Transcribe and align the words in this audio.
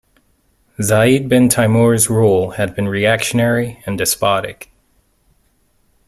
Said 0.79 1.29
bin 1.29 1.47
Taimur's 1.47 2.09
rule 2.09 2.49
had 2.53 2.73
been 2.75 2.87
reactionary 2.87 3.83
and 3.85 3.99
despotic. 3.99 4.71